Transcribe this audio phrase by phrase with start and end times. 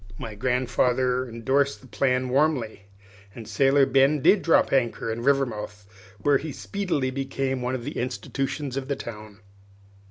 [0.17, 2.85] My grandfather indorsed the plan warmly,
[3.35, 5.85] and Sailor Ben did drop anchor in Rivermouth,
[6.17, 9.41] where he speedily became one of the institutions of the town.